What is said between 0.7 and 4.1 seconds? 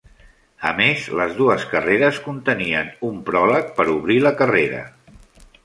més, les dues carreres contenien un pròleg per